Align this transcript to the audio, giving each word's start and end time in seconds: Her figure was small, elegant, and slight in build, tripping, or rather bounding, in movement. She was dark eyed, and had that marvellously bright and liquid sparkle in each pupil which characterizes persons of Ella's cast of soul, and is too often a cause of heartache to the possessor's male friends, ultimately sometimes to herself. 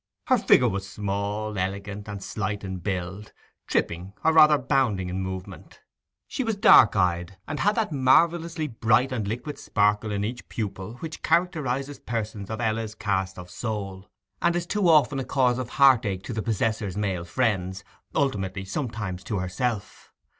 Her 0.25 0.39
figure 0.39 0.67
was 0.67 0.89
small, 0.89 1.59
elegant, 1.59 2.07
and 2.07 2.23
slight 2.23 2.63
in 2.63 2.77
build, 2.77 3.33
tripping, 3.67 4.13
or 4.23 4.33
rather 4.33 4.57
bounding, 4.57 5.09
in 5.09 5.21
movement. 5.21 5.79
She 6.27 6.43
was 6.43 6.55
dark 6.55 6.95
eyed, 6.95 7.37
and 7.47 7.59
had 7.59 7.75
that 7.75 7.91
marvellously 7.91 8.67
bright 8.67 9.11
and 9.11 9.27
liquid 9.27 9.59
sparkle 9.59 10.11
in 10.11 10.23
each 10.23 10.49
pupil 10.49 10.95
which 11.01 11.21
characterizes 11.21 11.99
persons 11.99 12.49
of 12.49 12.59
Ella's 12.59 12.95
cast 12.95 13.37
of 13.37 13.51
soul, 13.51 14.09
and 14.41 14.55
is 14.55 14.65
too 14.65 14.89
often 14.89 15.19
a 15.19 15.23
cause 15.23 15.59
of 15.59 15.69
heartache 15.69 16.23
to 16.23 16.33
the 16.33 16.41
possessor's 16.41 16.97
male 16.97 17.23
friends, 17.23 17.83
ultimately 18.15 18.65
sometimes 18.65 19.23
to 19.25 19.37
herself. 19.37 20.11